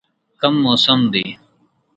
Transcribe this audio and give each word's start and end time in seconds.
کوم 0.39 0.55
موسم 0.63 1.01
دی؟ 1.13 1.23